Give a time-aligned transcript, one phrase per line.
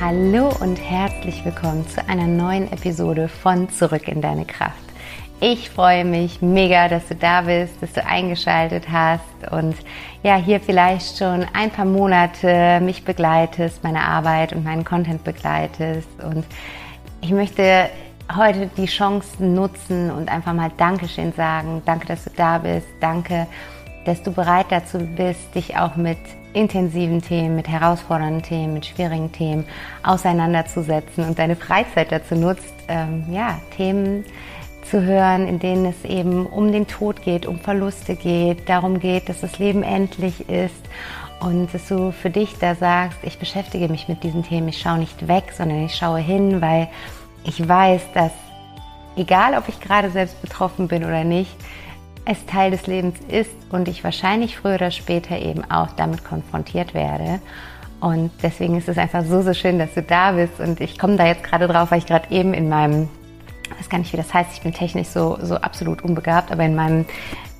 [0.00, 4.78] Hallo und herzlich willkommen zu einer neuen Episode von Zurück in deine Kraft.
[5.40, 9.74] Ich freue mich mega, dass du da bist, dass du eingeschaltet hast und
[10.22, 16.08] ja, hier vielleicht schon ein paar Monate mich begleitest, meine Arbeit und meinen Content begleitest.
[16.22, 16.46] Und
[17.20, 17.88] ich möchte
[18.32, 21.82] heute die Chance nutzen und einfach mal Dankeschön sagen.
[21.86, 22.86] Danke, dass du da bist.
[23.00, 23.48] Danke,
[24.04, 26.18] dass du bereit dazu bist, dich auch mit
[26.52, 29.64] intensiven Themen, mit herausfordernden Themen, mit schwierigen Themen
[30.02, 34.24] auseinanderzusetzen und deine Freizeit dazu nutzt, ähm, ja, Themen
[34.82, 39.28] zu hören, in denen es eben um den Tod geht, um Verluste geht, darum geht,
[39.28, 40.88] dass das Leben endlich ist
[41.40, 44.98] und dass du für dich da sagst, ich beschäftige mich mit diesen Themen, ich schaue
[44.98, 46.88] nicht weg, sondern ich schaue hin, weil
[47.44, 48.32] ich weiß, dass
[49.16, 51.54] egal ob ich gerade selbst betroffen bin oder nicht,
[52.30, 56.92] es Teil des Lebens ist und ich wahrscheinlich früher oder später eben auch damit konfrontiert
[56.92, 57.40] werde.
[58.00, 60.60] Und deswegen ist es einfach so, so schön, dass du da bist.
[60.60, 63.08] Und ich komme da jetzt gerade drauf, weil ich gerade eben in meinem,
[63.64, 66.64] ich weiß gar nicht, wie das heißt, ich bin technisch so, so absolut unbegabt, aber
[66.64, 67.06] in meinem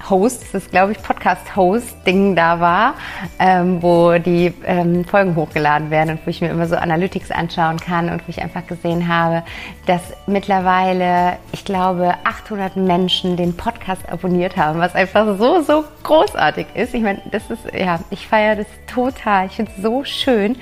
[0.09, 2.94] Host, das glaube ich Podcast-Host-Ding da war,
[3.38, 7.78] ähm, wo die ähm, Folgen hochgeladen werden und wo ich mir immer so Analytics anschauen
[7.78, 9.42] kann und wo ich einfach gesehen habe,
[9.87, 16.66] dass mittlerweile, ich glaube, 800 Menschen den Podcast abonniert haben, was einfach so, so großartig
[16.75, 16.94] ist.
[16.94, 19.47] Ich meine, das ist, ja, ich feiere das total.
[19.47, 20.56] Ich finde es so schön,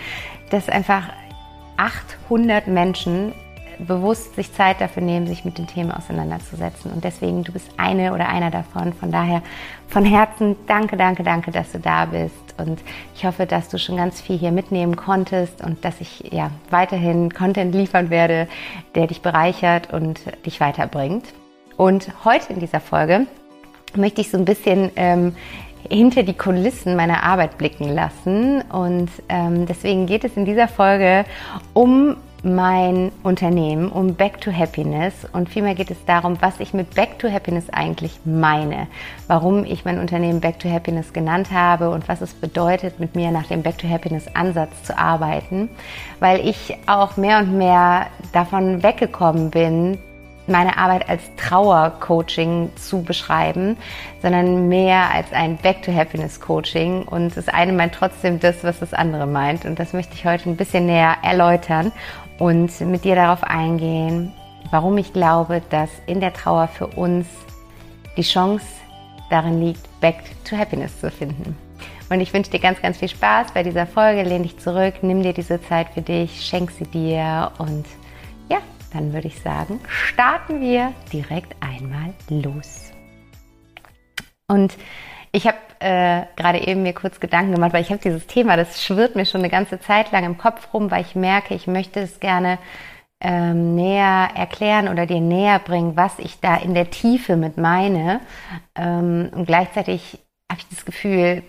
[0.50, 1.04] dass einfach
[1.76, 3.32] 800 Menschen
[3.78, 6.90] bewusst sich Zeit dafür nehmen, sich mit den Themen auseinanderzusetzen.
[6.92, 8.92] Und deswegen, du bist eine oder einer davon.
[8.92, 9.42] Von daher
[9.88, 12.34] von Herzen danke, danke, danke, dass du da bist.
[12.58, 12.80] Und
[13.14, 17.32] ich hoffe, dass du schon ganz viel hier mitnehmen konntest und dass ich ja weiterhin
[17.32, 18.48] Content liefern werde,
[18.94, 21.26] der dich bereichert und dich weiterbringt.
[21.76, 23.26] Und heute in dieser Folge
[23.94, 25.34] möchte ich so ein bisschen ähm,
[25.90, 28.62] hinter die Kulissen meiner Arbeit blicken lassen.
[28.62, 31.24] Und ähm, deswegen geht es in dieser Folge
[31.74, 36.94] um mein Unternehmen um Back to Happiness und vielmehr geht es darum, was ich mit
[36.94, 38.86] Back to Happiness eigentlich meine,
[39.26, 43.32] warum ich mein Unternehmen Back to Happiness genannt habe und was es bedeutet, mit mir
[43.32, 45.68] nach dem Back to Happiness Ansatz zu arbeiten,
[46.20, 49.98] weil ich auch mehr und mehr davon weggekommen bin,
[50.46, 53.76] meine Arbeit als Trauercoaching zu beschreiben,
[54.22, 57.02] sondern mehr als ein Back to Happiness Coaching.
[57.02, 59.64] Und das eine meint trotzdem das, was das andere meint.
[59.64, 61.90] Und das möchte ich heute ein bisschen näher erläutern
[62.38, 64.32] und mit dir darauf eingehen,
[64.70, 67.26] warum ich glaube, dass in der Trauer für uns
[68.16, 68.66] die Chance
[69.30, 71.56] darin liegt, Back to Happiness zu finden.
[72.08, 74.22] Und ich wünsche dir ganz, ganz viel Spaß bei dieser Folge.
[74.22, 77.84] Lehn dich zurück, nimm dir diese Zeit für dich, schenk sie dir und
[78.48, 78.58] ja,
[78.92, 82.92] dann würde ich sagen, starten wir direkt einmal los.
[84.48, 84.76] Und
[85.32, 88.82] ich habe äh, gerade eben mir kurz Gedanken gemacht, weil ich habe dieses Thema, das
[88.84, 92.00] schwirrt mir schon eine ganze Zeit lang im Kopf rum, weil ich merke, ich möchte
[92.00, 92.58] es gerne
[93.20, 98.20] ähm, näher erklären oder dir näher bringen, was ich da in der Tiefe mit meine.
[98.74, 100.18] Ähm, und gleichzeitig
[100.50, 101.42] habe ich das Gefühl,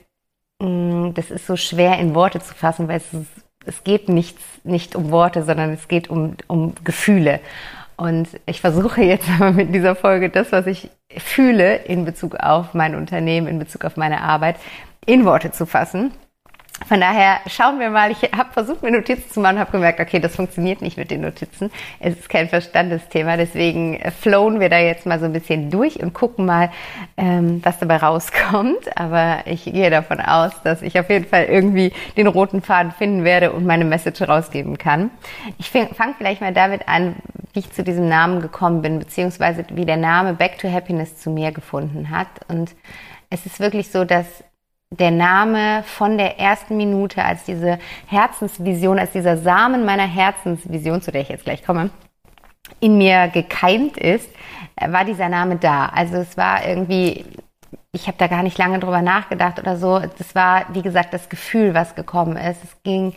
[0.61, 3.13] mh, mm, das ist so schwer in Worte zu fassen, weil es,
[3.65, 7.41] es geht nichts, nicht um Worte, sondern es geht um, um Gefühle.
[7.97, 12.73] Und ich versuche jetzt aber mit dieser Folge das, was ich fühle in Bezug auf
[12.73, 14.57] mein Unternehmen, in Bezug auf meine Arbeit,
[15.05, 16.11] in Worte zu fassen.
[16.85, 18.11] Von daher schauen wir mal.
[18.11, 21.09] Ich habe versucht, mir Notizen zu machen und habe gemerkt, okay, das funktioniert nicht mit
[21.09, 21.71] den Notizen.
[21.99, 23.35] Es ist kein Verstandesthema.
[23.35, 26.69] Deswegen flowen wir da jetzt mal so ein bisschen durch und gucken mal,
[27.17, 28.95] ähm, was dabei rauskommt.
[28.95, 33.23] Aber ich gehe davon aus, dass ich auf jeden Fall irgendwie den roten Faden finden
[33.23, 35.09] werde und meine Message rausgeben kann.
[35.57, 37.15] Ich fange vielleicht mal damit an,
[37.53, 41.31] wie ich zu diesem Namen gekommen bin, beziehungsweise wie der Name Back to Happiness zu
[41.31, 42.27] mir gefunden hat.
[42.47, 42.75] Und
[43.31, 44.43] es ist wirklich so, dass
[44.89, 51.11] der Name von der ersten Minute, als diese Herzensvision, als dieser Samen meiner Herzensvision, zu
[51.11, 51.89] der ich jetzt gleich komme,
[52.79, 54.29] in mir gekeimt ist,
[54.79, 55.87] war dieser Name da.
[55.87, 57.25] Also es war irgendwie,
[57.91, 59.99] ich habe da gar nicht lange drüber nachgedacht oder so.
[59.99, 62.63] Das war, wie gesagt, das Gefühl, was gekommen ist.
[62.63, 63.13] Es ging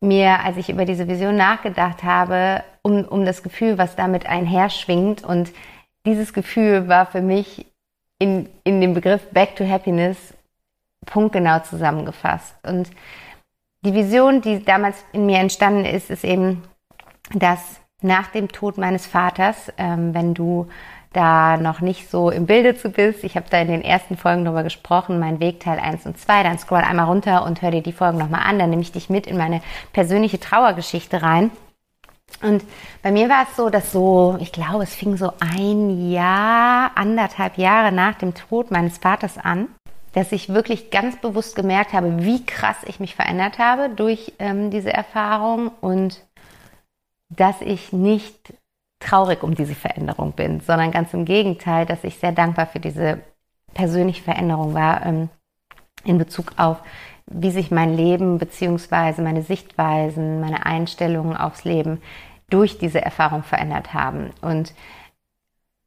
[0.00, 5.24] mir, als ich über diese Vision nachgedacht habe, um, um das Gefühl, was damit einherschwingt.
[5.24, 5.52] Und
[6.06, 7.66] dieses Gefühl war für mich
[8.18, 10.34] in, in dem Begriff Back to Happiness
[11.06, 12.54] punktgenau zusammengefasst.
[12.62, 12.90] Und
[13.82, 16.62] die Vision, die damals in mir entstanden ist, ist eben,
[17.32, 20.68] dass nach dem Tod meines Vaters, ähm, wenn du
[21.12, 24.44] da noch nicht so im Bilde zu bist, ich habe da in den ersten Folgen
[24.44, 27.82] drüber gesprochen, mein Weg Teil 1 und 2, dann scroll einmal runter und hör dir
[27.82, 29.62] die Folgen nochmal an, dann nehme ich dich mit in meine
[29.92, 31.50] persönliche Trauergeschichte rein.
[32.42, 32.64] Und
[33.02, 37.56] bei mir war es so, dass so, ich glaube, es fing so ein Jahr, anderthalb
[37.56, 39.68] Jahre nach dem Tod meines Vaters an,
[40.16, 44.70] dass ich wirklich ganz bewusst gemerkt habe, wie krass ich mich verändert habe durch ähm,
[44.70, 46.24] diese Erfahrung und
[47.28, 48.54] dass ich nicht
[48.98, 53.20] traurig um diese Veränderung bin, sondern ganz im Gegenteil, dass ich sehr dankbar für diese
[53.74, 55.28] persönliche Veränderung war ähm,
[56.02, 56.78] in Bezug auf,
[57.26, 62.00] wie sich mein Leben beziehungsweise meine Sichtweisen, meine Einstellungen aufs Leben
[62.48, 64.30] durch diese Erfahrung verändert haben.
[64.40, 64.72] Und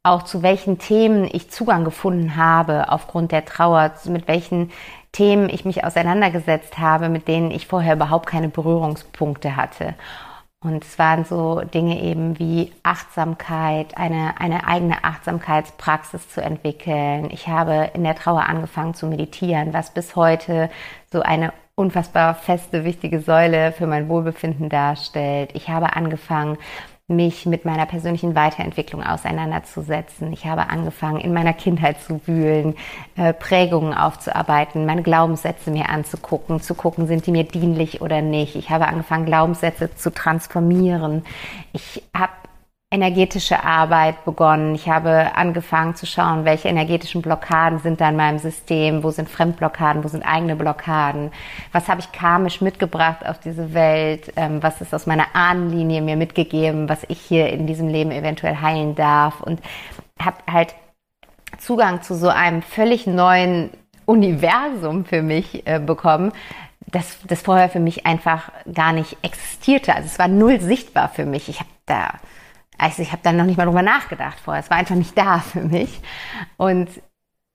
[0.04, 4.72] auch zu welchen Themen ich Zugang gefunden habe aufgrund der Trauer, mit welchen
[5.12, 9.96] Themen ich mich auseinandergesetzt habe, mit denen ich vorher überhaupt keine Berührungspunkte hatte.
[10.62, 17.30] Und es waren so Dinge eben wie Achtsamkeit, eine, eine eigene Achtsamkeitspraxis zu entwickeln.
[17.32, 20.70] Ich habe in der Trauer angefangen zu meditieren, was bis heute
[21.12, 25.52] so eine unfassbar feste, wichtige Säule für mein Wohlbefinden darstellt.
[25.54, 26.58] Ich habe angefangen,
[27.10, 30.32] mich mit meiner persönlichen Weiterentwicklung auseinanderzusetzen.
[30.32, 32.76] Ich habe angefangen, in meiner Kindheit zu wühlen,
[33.18, 38.56] äh, Prägungen aufzuarbeiten, meine Glaubenssätze mir anzugucken, zu gucken, sind die mir dienlich oder nicht.
[38.56, 41.26] Ich habe angefangen, Glaubenssätze zu transformieren.
[41.74, 42.32] Ich habe
[42.92, 44.74] energetische Arbeit begonnen.
[44.74, 49.30] Ich habe angefangen zu schauen, welche energetischen Blockaden sind da in meinem System, wo sind
[49.30, 51.32] Fremdblockaden, wo sind eigene Blockaden,
[51.72, 56.16] was habe ich karmisch mitgebracht auf diese Welt, ähm, was ist aus meiner Ahnenlinie mir
[56.16, 59.62] mitgegeben, was ich hier in diesem Leben eventuell heilen darf und
[60.20, 60.74] habe halt
[61.60, 63.70] Zugang zu so einem völlig neuen
[64.06, 66.32] Universum für mich äh, bekommen,
[66.88, 69.94] das, das vorher für mich einfach gar nicht existierte.
[69.94, 71.50] Also es war null sichtbar für mich.
[71.50, 72.14] Ich habe da
[72.80, 74.64] also ich habe dann noch nicht mal drüber nachgedacht vorher.
[74.64, 76.02] Es war einfach nicht da für mich.
[76.58, 76.90] Und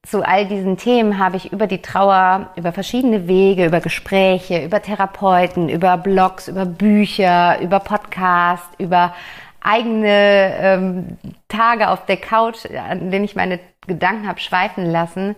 [0.06, 4.82] zu all diesen Themen habe ich über die Trauer, über verschiedene Wege, über Gespräche, über
[4.82, 9.14] Therapeuten, über Blogs, über Bücher, über Podcasts, über
[9.62, 11.18] eigene ähm,
[11.48, 15.36] Tage auf der Couch, an denen ich meine Gedanken habe schweifen lassen,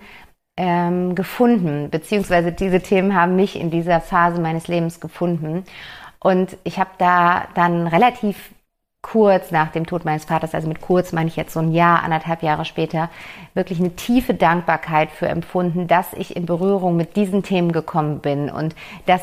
[0.57, 1.91] ähm, gefunden.
[1.91, 5.65] Beziehungsweise diese Themen haben mich in dieser Phase meines Lebens gefunden.
[6.19, 8.51] Und ich habe da dann relativ
[9.07, 12.03] kurz nach dem Tod meines Vaters, also mit kurz meine ich jetzt so ein Jahr,
[12.03, 13.09] anderthalb Jahre später,
[13.55, 18.51] wirklich eine tiefe Dankbarkeit für empfunden, dass ich in Berührung mit diesen Themen gekommen bin
[18.51, 18.75] und
[19.07, 19.23] dass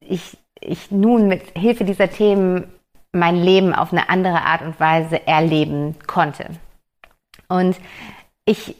[0.00, 2.70] ich, ich nun mit Hilfe dieser Themen
[3.12, 6.50] mein Leben auf eine andere Art und Weise erleben konnte.
[7.48, 7.76] Und
[8.44, 8.76] ich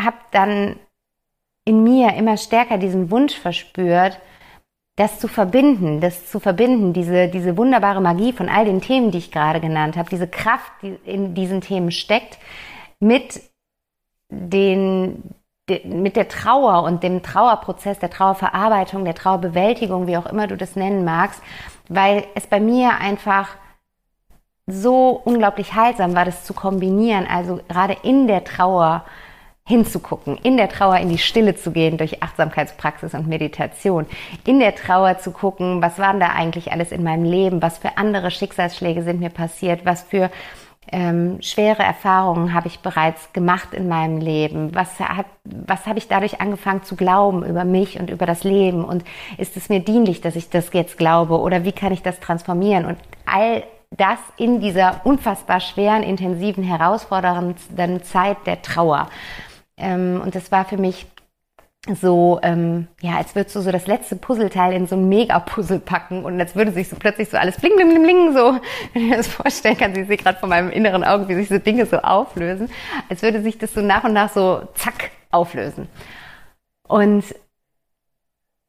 [0.00, 0.76] habe dann
[1.66, 4.18] in mir immer stärker diesen Wunsch verspürt,
[4.98, 9.18] das zu verbinden, das zu verbinden, diese, diese wunderbare Magie von all den Themen, die
[9.18, 12.36] ich gerade genannt habe, diese Kraft, die in diesen Themen steckt,
[12.98, 13.40] mit
[14.28, 15.22] den,
[15.84, 20.74] mit der Trauer und dem Trauerprozess, der Trauerverarbeitung, der Trauerbewältigung, wie auch immer du das
[20.74, 21.40] nennen magst,
[21.88, 23.50] weil es bei mir einfach
[24.66, 29.04] so unglaublich heilsam war, das zu kombinieren, also gerade in der Trauer
[29.68, 34.06] hinzugucken, in der Trauer in die Stille zu gehen durch Achtsamkeitspraxis und Meditation,
[34.46, 37.98] in der Trauer zu gucken, was waren da eigentlich alles in meinem Leben, was für
[37.98, 40.30] andere Schicksalsschläge sind mir passiert, was für
[40.90, 44.74] ähm, schwere Erfahrungen habe ich bereits gemacht in meinem Leben?
[44.74, 48.86] Was, hat, was habe ich dadurch angefangen zu glauben über mich und über das Leben?
[48.86, 49.04] Und
[49.36, 51.38] ist es mir dienlich, dass ich das jetzt glaube?
[51.40, 52.86] Oder wie kann ich das transformieren?
[52.86, 52.96] Und
[53.26, 59.08] all das in dieser unfassbar schweren, intensiven, herausfordernden Zeit der Trauer.
[59.78, 61.06] Ähm, und das war für mich
[61.94, 66.24] so, ähm, ja, als würdest du so das letzte Puzzleteil in so ein Mega-Puzzle packen
[66.24, 68.58] und als würde sich so plötzlich so alles bling, bling, bling, bling, so,
[68.92, 71.48] wenn du dir das vorstellen kannst, ich sehe gerade vor meinem inneren Auge, wie sich
[71.48, 72.68] so Dinge so auflösen,
[73.08, 75.88] als würde sich das so nach und nach so zack auflösen.
[76.86, 77.24] Und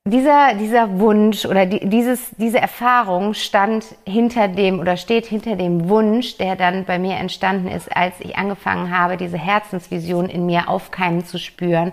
[0.10, 5.90] dieser, dieser Wunsch oder die, dieses, diese Erfahrung stand hinter dem oder steht hinter dem
[5.90, 10.70] Wunsch, der dann bei mir entstanden ist, als ich angefangen habe, diese Herzensvision in mir
[10.70, 11.92] aufkeimen zu spüren,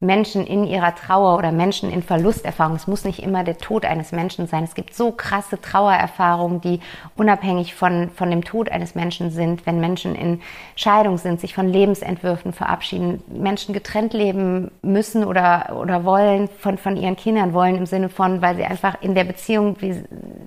[0.00, 2.76] Menschen in ihrer Trauer oder Menschen in Verlusterfahrung.
[2.76, 4.62] Es muss nicht immer der Tod eines Menschen sein.
[4.62, 6.80] Es gibt so krasse Trauererfahrungen, die
[7.16, 10.42] unabhängig von, von dem Tod eines Menschen sind, wenn Menschen in
[10.74, 16.98] Scheidung sind, sich von Lebensentwürfen verabschieden, Menschen getrennt leben müssen oder, oder wollen, von, von
[16.98, 19.78] ihren Kindern wollen im Sinne von, weil sie einfach in der Beziehung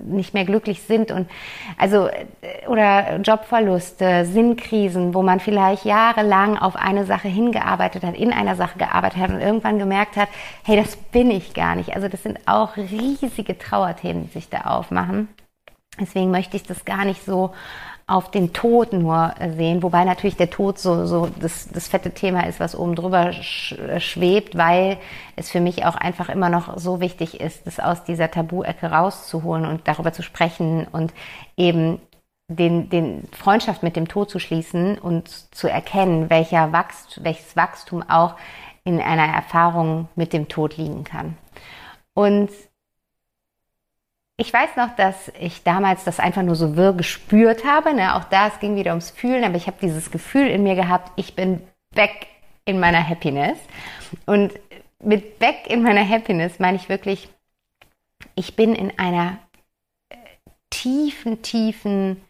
[0.05, 1.27] nicht mehr glücklich sind und
[1.75, 2.07] also,
[2.67, 8.77] oder Jobverluste, Sinnkrisen, wo man vielleicht jahrelang auf eine Sache hingearbeitet hat, in einer Sache
[8.77, 10.29] gearbeitet hat und irgendwann gemerkt hat,
[10.63, 11.95] hey, das bin ich gar nicht.
[11.95, 15.29] Also das sind auch riesige Trauerthemen, die sich da aufmachen.
[15.99, 17.51] Deswegen möchte ich das gar nicht so
[18.07, 22.47] auf den Tod nur sehen, wobei natürlich der Tod so, so das, das fette Thema
[22.47, 24.97] ist, was oben drüber schwebt, weil
[25.35, 29.65] es für mich auch einfach immer noch so wichtig ist, das aus dieser Tabu-Ecke rauszuholen
[29.65, 31.13] und darüber zu sprechen und
[31.55, 32.01] eben
[32.49, 38.03] den, den Freundschaft mit dem Tod zu schließen und zu erkennen, welcher Wachst, welches Wachstum
[38.09, 38.35] auch
[38.83, 41.37] in einer Erfahrung mit dem Tod liegen kann.
[42.13, 42.49] Und
[44.39, 47.93] ich weiß noch, dass ich damals das einfach nur so wirr gespürt habe.
[47.93, 48.15] Ne?
[48.15, 51.11] Auch da, es ging wieder ums Fühlen, aber ich habe dieses Gefühl in mir gehabt,
[51.17, 51.61] ich bin
[51.93, 52.27] back
[52.63, 53.57] in meiner Happiness.
[54.25, 54.53] Und
[55.03, 57.29] mit back in meiner Happiness meine ich wirklich,
[58.35, 59.39] ich bin in einer
[60.07, 60.15] äh,
[60.69, 62.21] tiefen, tiefen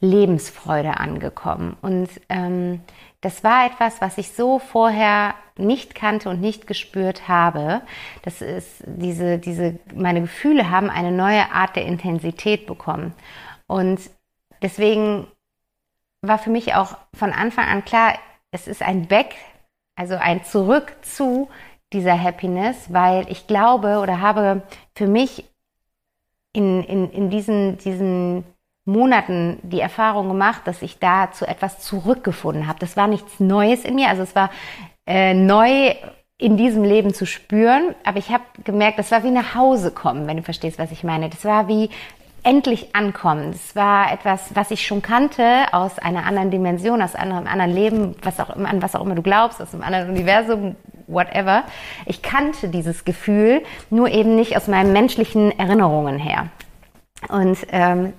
[0.00, 1.76] Lebensfreude angekommen.
[1.82, 2.80] Und ähm,
[3.22, 7.82] das war etwas, was ich so vorher nicht kannte und nicht gespürt habe.
[8.22, 13.14] Das ist diese, diese, meine Gefühle haben eine neue Art der Intensität bekommen.
[13.68, 14.00] Und
[14.60, 15.28] deswegen
[16.20, 18.18] war für mich auch von Anfang an klar,
[18.50, 19.36] es ist ein Back,
[19.94, 21.48] also ein Zurück zu
[21.92, 24.62] dieser Happiness, weil ich glaube oder habe
[24.96, 25.44] für mich
[26.52, 28.44] in, in, in diesen, diesen
[28.84, 32.78] Monaten die Erfahrung gemacht, dass ich da zu etwas zurückgefunden habe.
[32.80, 34.50] Das war nichts Neues in mir, also es war
[35.06, 35.94] äh, neu
[36.38, 40.26] in diesem Leben zu spüren, aber ich habe gemerkt, das war wie nach Hause kommen,
[40.26, 41.28] wenn du verstehst, was ich meine.
[41.28, 41.90] Das war wie
[42.42, 43.52] endlich ankommen.
[43.52, 48.16] Das war etwas, was ich schon kannte aus einer anderen Dimension, aus einem anderen Leben,
[48.22, 50.74] was auch an was auch immer du glaubst, aus einem anderen Universum,
[51.06, 51.62] whatever.
[52.06, 56.48] Ich kannte dieses Gefühl, nur eben nicht aus meinen menschlichen Erinnerungen her.
[57.28, 58.12] Und ähm,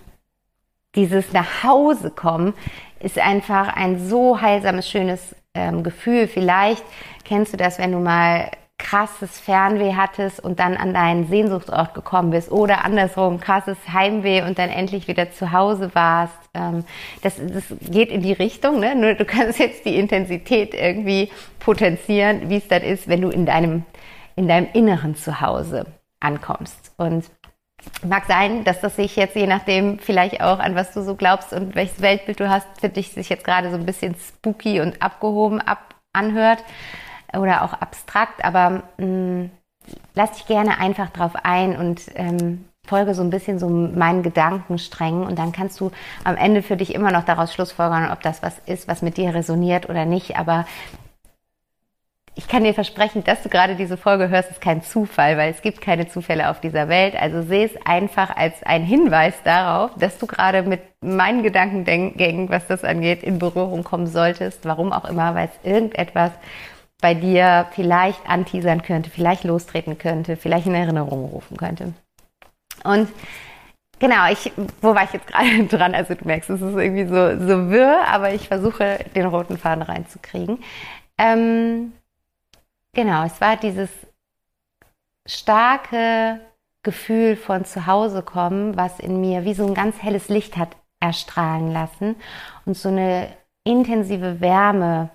[0.95, 2.53] dieses nach Hause kommen
[2.99, 6.27] ist einfach ein so heilsames, schönes ähm, Gefühl.
[6.27, 6.83] Vielleicht
[7.25, 12.31] kennst du das, wenn du mal krasses Fernweh hattest und dann an deinen Sehnsuchtsort gekommen
[12.31, 16.37] bist oder andersrum krasses Heimweh und dann endlich wieder zu Hause warst.
[16.53, 16.83] Ähm,
[17.21, 18.95] das, das geht in die Richtung, ne?
[18.95, 23.45] Nur du kannst jetzt die Intensität irgendwie potenzieren, wie es dann ist, wenn du in
[23.45, 23.83] deinem,
[24.35, 25.85] in deinem inneren Zuhause
[26.19, 26.93] ankommst.
[26.97, 27.25] Und
[28.05, 31.53] Mag sein, dass das sich jetzt je nachdem vielleicht auch an was du so glaubst
[31.53, 35.01] und welches Weltbild du hast, für dich sich jetzt gerade so ein bisschen spooky und
[35.01, 36.63] abgehoben ab anhört
[37.35, 39.51] oder auch abstrakt, aber mh, mm,
[40.13, 45.23] lass dich gerne einfach drauf ein und ähm, folge so ein bisschen so meinen Gedankensträngen
[45.23, 45.91] und dann kannst du
[46.23, 49.33] am Ende für dich immer noch daraus schlussfolgern, ob das was ist, was mit dir
[49.33, 50.37] resoniert oder nicht.
[50.37, 50.65] Aber
[52.35, 55.61] ich kann dir versprechen, dass du gerade diese Folge hörst, ist kein Zufall, weil es
[55.61, 57.15] gibt keine Zufälle auf dieser Welt.
[57.15, 62.65] Also sehe es einfach als ein Hinweis darauf, dass du gerade mit meinen Gedankengängen, was
[62.65, 64.65] das angeht, in Berührung kommen solltest.
[64.65, 66.31] Warum auch immer, weil es irgendetwas
[67.01, 71.93] bei dir vielleicht anteasern könnte, vielleicht lostreten könnte, vielleicht in Erinnerung rufen könnte.
[72.83, 73.09] Und
[73.99, 75.93] genau, ich, wo war ich jetzt gerade dran?
[75.93, 79.83] Also du merkst, es ist irgendwie so, so wirr, aber ich versuche, den roten Faden
[79.83, 80.59] reinzukriegen.
[81.19, 81.91] Ähm,
[82.95, 83.89] Genau, es war dieses
[85.25, 86.39] starke
[86.83, 90.75] Gefühl von zu Hause kommen, was in mir wie so ein ganz helles Licht hat
[90.99, 92.15] erstrahlen lassen
[92.65, 95.09] und so eine intensive Wärme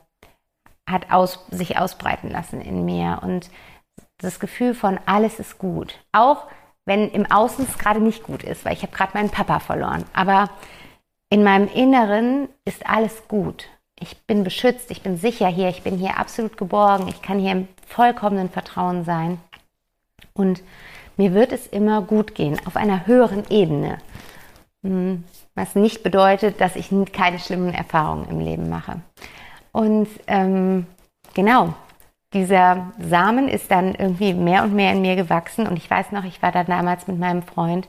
[0.88, 3.48] hat aus, sich ausbreiten lassen in mir und
[4.16, 5.98] das Gefühl von alles ist gut.
[6.12, 6.46] Auch
[6.84, 10.04] wenn im Außen es gerade nicht gut ist, weil ich habe gerade meinen Papa verloren.
[10.14, 10.50] Aber
[11.30, 13.68] in meinem Inneren ist alles gut
[14.00, 17.52] ich bin beschützt, ich bin sicher hier, ich bin hier absolut geborgen, ich kann hier
[17.52, 19.40] im vollkommenen Vertrauen sein.
[20.34, 20.62] Und
[21.16, 23.98] mir wird es immer gut gehen, auf einer höheren Ebene.
[24.84, 25.24] Hm,
[25.54, 29.00] was nicht bedeutet, dass ich keine schlimmen Erfahrungen im Leben mache.
[29.72, 30.86] Und ähm,
[31.34, 31.74] genau,
[32.32, 35.66] dieser Samen ist dann irgendwie mehr und mehr in mir gewachsen.
[35.66, 37.88] Und ich weiß noch, ich war da damals mit meinem Freund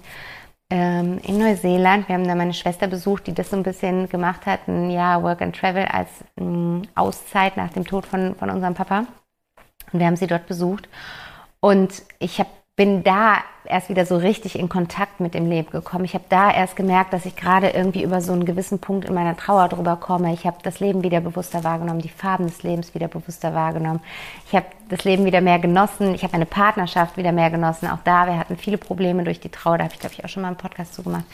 [0.70, 2.08] ähm, in Neuseeland.
[2.08, 5.24] Wir haben da meine Schwester besucht, die das so ein bisschen gemacht hat, ein Jahr
[5.24, 9.06] Work and Travel als ähm, Auszeit nach dem Tod von, von unserem Papa.
[9.92, 10.88] Und wir haben sie dort besucht.
[11.60, 12.50] Und ich habe
[12.80, 16.06] bin da erst wieder so richtig in Kontakt mit dem Leben gekommen.
[16.06, 19.14] Ich habe da erst gemerkt, dass ich gerade irgendwie über so einen gewissen Punkt in
[19.14, 20.32] meiner Trauer drüber komme.
[20.32, 24.00] Ich habe das Leben wieder bewusster wahrgenommen, die Farben des Lebens wieder bewusster wahrgenommen.
[24.48, 26.16] Ich habe das Leben wieder mehr genossen.
[26.16, 27.90] Ich habe eine Partnerschaft wieder mehr genossen.
[27.90, 29.78] Auch da, wir hatten viele Probleme durch die Trauer.
[29.78, 31.26] Da habe ich, glaube ich, auch schon mal einen Podcast zugemacht.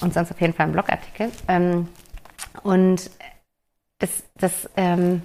[0.00, 1.32] Und sonst auf jeden Fall einen Blogartikel.
[1.48, 1.88] Ähm,
[2.62, 3.10] und
[3.98, 5.22] das, das ähm,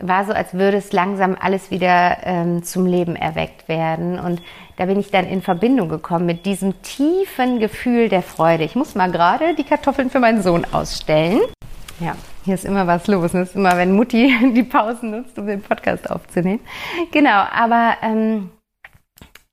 [0.00, 4.18] war so, als würde es langsam alles wieder ähm, zum Leben erweckt werden.
[4.18, 4.42] Und
[4.76, 8.64] da bin ich dann in Verbindung gekommen mit diesem tiefen Gefühl der Freude.
[8.64, 11.40] Ich muss mal gerade die Kartoffeln für meinen Sohn ausstellen.
[12.00, 13.32] Ja, hier ist immer was los.
[13.32, 16.60] Das ist immer, wenn Mutti die Pausen nutzt, um den Podcast aufzunehmen.
[17.12, 18.50] Genau, aber ähm,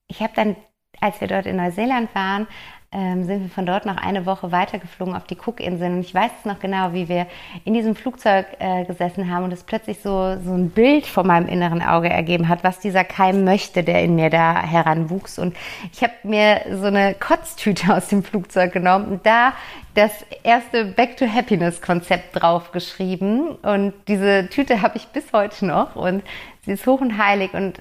[0.07, 0.55] ich habe dann,
[0.99, 2.47] als wir dort in Neuseeland waren,
[2.93, 5.93] ähm, sind wir von dort noch eine Woche weitergeflogen auf die Cookinseln.
[5.93, 7.25] Und ich weiß es noch genau, wie wir
[7.63, 11.47] in diesem Flugzeug äh, gesessen haben und es plötzlich so, so ein Bild vor meinem
[11.47, 15.39] inneren Auge ergeben hat, was dieser Keim möchte, der in mir da heranwuchs.
[15.39, 15.55] Und
[15.93, 19.53] ich habe mir so eine Kotztüte aus dem Flugzeug genommen und da
[19.93, 20.11] das
[20.43, 23.55] erste Back to Happiness Konzept draufgeschrieben.
[23.55, 26.23] Und diese Tüte habe ich bis heute noch und
[26.65, 27.79] sie ist hoch und heilig und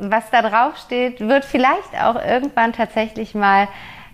[0.00, 3.68] was da drauf steht, wird vielleicht auch irgendwann tatsächlich mal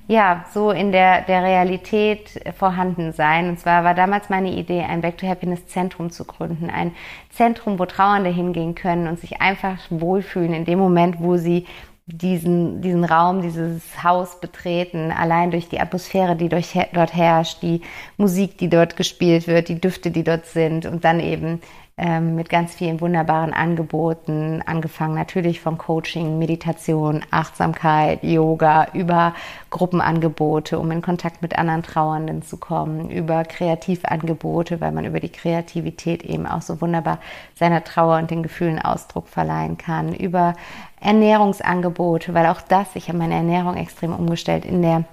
[0.08, 3.50] ja, so in der, der Realität vorhanden sein.
[3.50, 6.70] Und zwar war damals meine Idee, ein Back to Happiness Zentrum zu gründen.
[6.70, 6.92] Ein
[7.28, 11.66] Zentrum, wo Trauernde hingehen können und sich einfach wohlfühlen in dem Moment, wo sie
[12.06, 17.82] diesen, diesen Raum, dieses Haus betreten, allein durch die Atmosphäre, die durch, dort herrscht, die
[18.16, 21.60] Musik, die dort gespielt wird, die Düfte, die dort sind und dann eben
[21.98, 29.34] ähm, mit ganz vielen wunderbaren Angeboten, angefangen natürlich von Coaching, Meditation, Achtsamkeit, Yoga, über
[29.70, 35.28] Gruppenangebote, um in Kontakt mit anderen Trauernden zu kommen, über Kreativangebote, weil man über die
[35.28, 37.18] Kreativität eben auch so wunderbar
[37.56, 40.54] seiner Trauer und den Gefühlen Ausdruck verleihen kann, über
[41.00, 45.04] Ernährungsangebote, weil auch das, ich habe meine Ernährung extrem umgestellt in der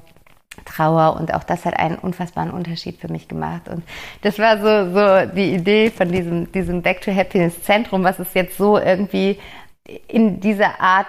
[0.66, 3.84] Trauer und auch das hat einen unfassbaren Unterschied für mich gemacht und
[4.22, 8.34] das war so so die Idee von diesem diesem Back to Happiness Zentrum, was es
[8.34, 9.40] jetzt so irgendwie
[10.08, 11.08] in dieser Art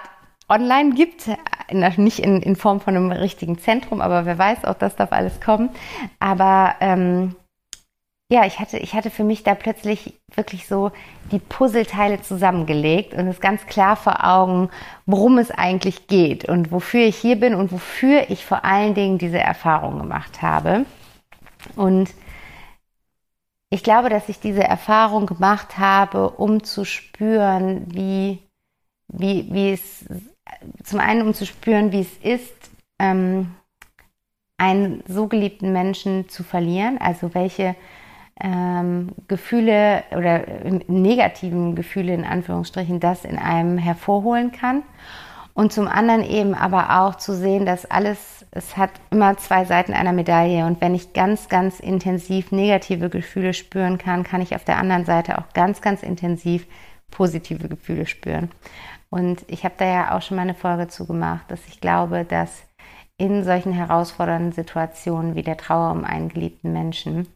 [0.49, 1.29] online gibt,
[1.97, 5.41] nicht in, in Form von einem richtigen Zentrum, aber wer weiß, auch das darf alles
[5.41, 5.69] kommen.
[6.19, 7.35] Aber ähm,
[8.29, 10.91] ja, ich hatte, ich hatte für mich da plötzlich wirklich so
[11.31, 14.69] die Puzzleteile zusammengelegt und es ganz klar vor Augen,
[15.05, 19.17] worum es eigentlich geht und wofür ich hier bin und wofür ich vor allen Dingen
[19.17, 20.85] diese Erfahrung gemacht habe.
[21.77, 22.13] Und
[23.69, 28.39] ich glaube, dass ich diese Erfahrung gemacht habe, um zu spüren, wie,
[29.07, 30.05] wie, wie es,
[30.83, 33.55] zum einen um zu spüren, wie es ist, ähm,
[34.57, 37.75] einen so geliebten Menschen zu verlieren, also welche
[38.41, 40.41] ähm, Gefühle oder
[40.87, 44.83] negativen Gefühle in Anführungsstrichen das in einem hervorholen kann.
[45.53, 49.93] Und zum anderen eben aber auch zu sehen, dass alles, es hat immer zwei Seiten
[49.93, 50.63] einer Medaille.
[50.67, 55.05] Und wenn ich ganz, ganz intensiv negative Gefühle spüren kann, kann ich auf der anderen
[55.05, 56.67] Seite auch ganz, ganz intensiv
[57.09, 58.51] positive Gefühle spüren.
[59.09, 62.23] Und ich habe da ja auch schon mal eine Folge zu gemacht, dass ich glaube,
[62.23, 62.63] dass
[63.17, 67.27] in solchen herausfordernden Situationen wie der Trauer um einen geliebten Menschen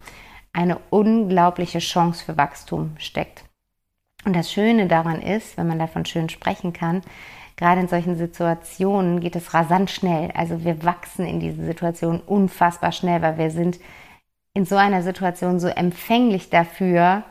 [0.53, 3.45] eine unglaubliche Chance für Wachstum steckt.
[4.25, 7.01] Und das Schöne daran ist, wenn man davon schön sprechen kann,
[7.55, 10.31] gerade in solchen Situationen geht es rasant schnell.
[10.31, 13.79] Also wir wachsen in diesen Situationen unfassbar schnell, weil wir sind
[14.53, 17.23] in so einer Situation so empfänglich dafür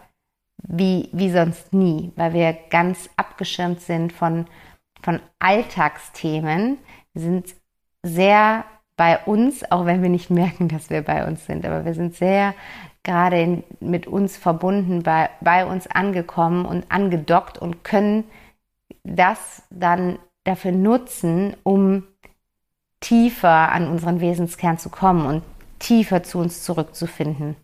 [0.62, 4.46] wie, wie sonst nie, weil wir ganz abgeschirmt sind von,
[5.02, 6.78] von Alltagsthemen,
[7.12, 7.54] wir sind
[8.02, 8.64] sehr
[9.00, 12.14] bei uns, auch wenn wir nicht merken, dass wir bei uns sind, aber wir sind
[12.16, 12.52] sehr
[13.02, 18.24] gerade in, mit uns verbunden, bei, bei uns angekommen und angedockt und können
[19.02, 22.02] das dann dafür nutzen, um
[23.00, 25.42] tiefer an unseren Wesenskern zu kommen und
[25.78, 27.56] tiefer zu uns zurückzufinden.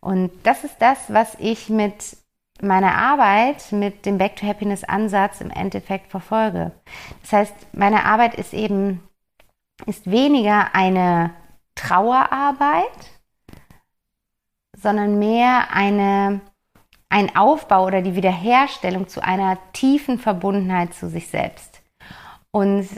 [0.00, 2.16] Und das ist das, was ich mit
[2.62, 6.72] meiner Arbeit, mit dem Back to Happiness Ansatz im Endeffekt verfolge.
[7.20, 9.02] Das heißt, meine Arbeit ist eben,
[9.86, 11.30] ist weniger eine
[11.74, 12.84] Trauerarbeit,
[14.76, 16.40] sondern mehr eine,
[17.08, 21.80] ein Aufbau oder die Wiederherstellung zu einer tiefen Verbundenheit zu sich selbst.
[22.50, 22.88] Und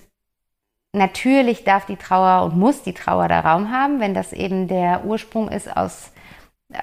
[0.92, 5.04] natürlich darf die Trauer und muss die Trauer da Raum haben, wenn das eben der
[5.04, 6.12] Ursprung ist aus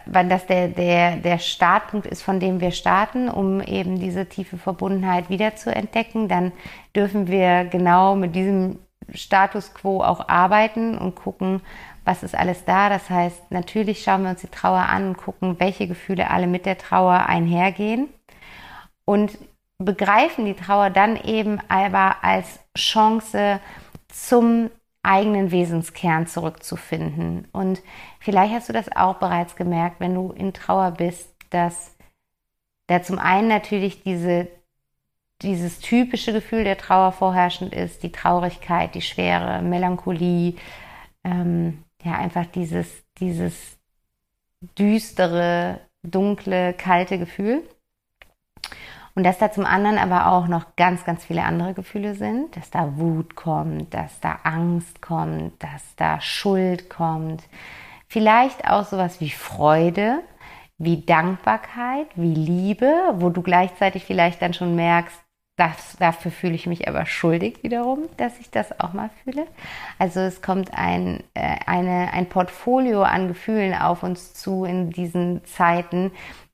[0.06, 4.58] wenn das der, der, der Startpunkt ist, von dem wir starten, um eben diese tiefe
[4.58, 6.52] Verbundenheit wieder zu entdecken, dann
[6.96, 8.80] dürfen wir genau mit diesem
[9.14, 11.62] Status quo auch arbeiten und gucken,
[12.06, 12.90] was ist alles da.
[12.90, 16.66] Das heißt, natürlich schauen wir uns die Trauer an und gucken, welche Gefühle alle mit
[16.66, 18.10] der Trauer einhergehen.
[19.06, 19.38] Und
[19.78, 23.60] begreifen die Trauer dann eben aber als Chance
[24.10, 24.70] zum
[25.04, 27.48] eigenen Wesenskern zurückzufinden.
[27.52, 27.82] Und
[28.20, 31.96] vielleicht hast du das auch bereits gemerkt, wenn du in Trauer bist, dass
[32.88, 34.48] da zum einen natürlich diese,
[35.42, 40.56] dieses typische Gefühl der Trauer vorherrschend ist, die Traurigkeit, die Schwere, Melancholie,
[41.24, 42.88] ähm, ja, einfach dieses,
[43.20, 43.78] dieses
[44.78, 47.64] düstere, dunkle, kalte Gefühl.
[49.16, 52.70] Und dass da zum anderen aber auch noch ganz, ganz viele andere Gefühle sind, dass
[52.70, 57.44] da Wut kommt, dass da Angst kommt, dass da Schuld kommt,
[58.08, 60.22] vielleicht auch sowas wie Freude,
[60.78, 65.20] wie Dankbarkeit, wie Liebe, wo du gleichzeitig vielleicht dann schon merkst,
[65.58, 69.48] das, dafür fühle ich mich aber schuldig wiederum, dass ich das auch mal fühle.
[69.98, 75.44] Also es kommt ein, äh, eine, ein Portfolio an Gefühlen auf uns zu in diesen
[75.46, 76.12] Zeiten,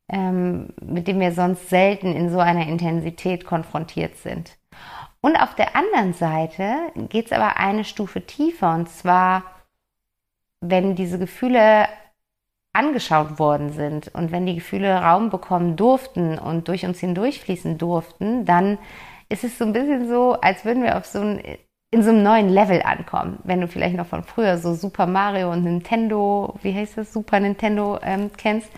[0.08, 4.58] ähm, mit dem wir sonst selten in so einer Intensität konfrontiert sind.
[5.20, 6.76] Und auf der anderen Seite
[7.10, 9.44] geht es aber eine Stufe tiefer und zwar,
[10.62, 11.88] wenn diese Gefühle
[12.74, 18.46] angeschaut worden sind und wenn die Gefühle Raum bekommen durften und durch uns hindurchfließen durften,
[18.46, 18.80] dann
[19.30, 21.42] ist es so ein bisschen so, als würden wir auf so ein,
[21.92, 23.40] in so einem neuen Level ankommen.
[23.44, 27.40] Wenn du vielleicht noch von früher so Super Mario und Nintendo, wie heißt das, Super
[27.40, 28.70] Nintendo ähm, kennst,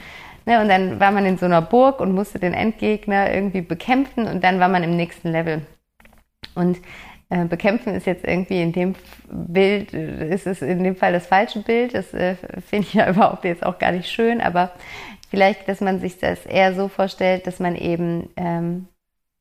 [0.45, 4.27] Ne, und dann war man in so einer Burg und musste den Endgegner irgendwie bekämpfen
[4.27, 5.65] und dann war man im nächsten Level.
[6.53, 6.77] Und
[7.36, 8.95] äh, bekämpfen ist jetzt irgendwie in dem
[9.28, 11.93] Bild, ist es in dem Fall das falsche Bild.
[11.93, 14.71] Das äh, finde ich ja überhaupt jetzt auch gar nicht schön, aber
[15.30, 18.88] vielleicht, dass man sich das eher so vorstellt, dass man eben ähm,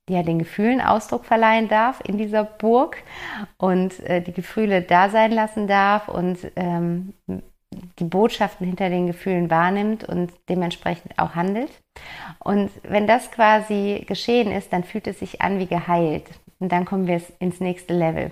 [0.09, 2.97] ja, den Gefühlen Ausdruck verleihen darf in dieser Burg
[3.57, 7.13] und äh, die Gefühle da sein lassen darf und ähm,
[7.99, 11.71] die Botschaften hinter den Gefühlen wahrnimmt und dementsprechend auch handelt.
[12.39, 16.29] Und wenn das quasi geschehen ist, dann fühlt es sich an wie geheilt.
[16.59, 18.31] Und dann kommen wir ins nächste Level.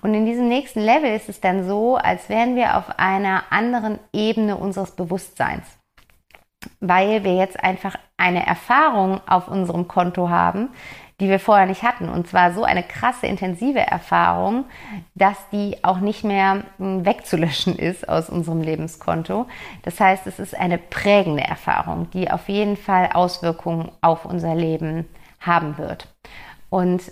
[0.00, 3.98] Und in diesem nächsten Level ist es dann so, als wären wir auf einer anderen
[4.12, 5.66] Ebene unseres Bewusstseins.
[6.80, 10.70] Weil wir jetzt einfach eine Erfahrung auf unserem Konto haben,
[11.20, 12.08] die wir vorher nicht hatten.
[12.08, 14.64] Und zwar so eine krasse, intensive Erfahrung,
[15.14, 19.46] dass die auch nicht mehr hm, wegzulöschen ist aus unserem Lebenskonto.
[19.82, 25.08] Das heißt, es ist eine prägende Erfahrung, die auf jeden Fall Auswirkungen auf unser Leben
[25.40, 26.08] haben wird.
[26.70, 27.02] Und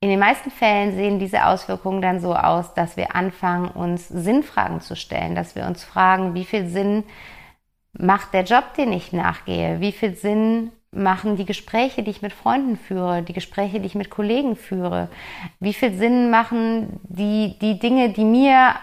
[0.00, 4.80] in den meisten Fällen sehen diese Auswirkungen dann so aus, dass wir anfangen, uns Sinnfragen
[4.80, 7.04] zu stellen, dass wir uns fragen, wie viel Sinn
[7.92, 9.80] macht der Job, den ich nachgehe?
[9.80, 13.94] Wie viel Sinn machen die Gespräche, die ich mit Freunden führe, die Gespräche, die ich
[13.94, 15.08] mit Kollegen führe?
[15.60, 18.74] Wie viel Sinn machen die, die Dinge, die mir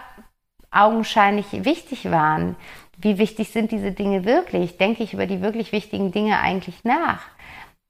[0.70, 2.56] augenscheinlich wichtig waren?
[2.96, 4.78] Wie wichtig sind diese Dinge wirklich?
[4.78, 7.22] Denke ich über die wirklich wichtigen Dinge eigentlich nach?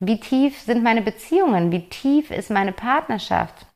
[0.07, 1.73] Wie tief sind meine Beziehungen?
[1.73, 3.67] Wie tief ist meine Partnerschaft?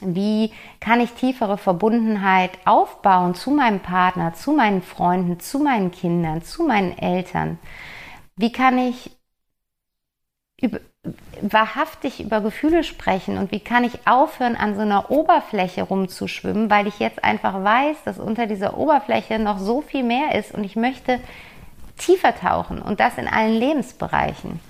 [0.00, 6.42] Wie kann ich tiefere Verbundenheit aufbauen zu meinem Partner, zu meinen Freunden, zu meinen Kindern,
[6.42, 7.58] zu meinen Eltern?
[8.36, 9.10] Wie kann ich
[10.60, 10.78] über,
[11.40, 16.86] wahrhaftig über Gefühle sprechen und wie kann ich aufhören, an so einer Oberfläche rumzuschwimmen, weil
[16.86, 20.76] ich jetzt einfach weiß, dass unter dieser Oberfläche noch so viel mehr ist und ich
[20.76, 21.18] möchte
[21.98, 24.60] tiefer tauchen und das in allen Lebensbereichen.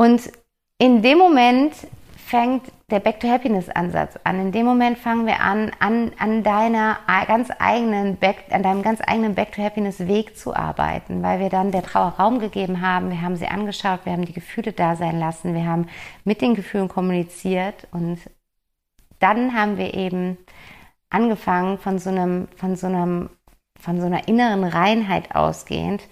[0.00, 0.32] Und
[0.78, 1.74] in dem Moment
[2.16, 4.40] fängt der Back to Happiness Ansatz an.
[4.40, 9.02] In dem Moment fangen wir an, an, an deiner ganz eigenen Back, an deinem ganz
[9.06, 13.10] eigenen Back to Happiness Weg zu arbeiten, weil wir dann der Trauer Raum gegeben haben.
[13.10, 15.86] Wir haben sie angeschaut, wir haben die Gefühle da sein lassen, wir haben
[16.24, 18.20] mit den Gefühlen kommuniziert und
[19.18, 20.38] dann haben wir eben
[21.10, 23.28] angefangen von so einem, von so einem,
[23.78, 26.08] von so einer inneren Reinheit ausgehend,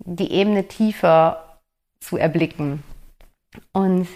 [0.00, 1.46] die Ebene tiefer
[2.00, 2.82] zu erblicken.
[3.72, 4.08] Und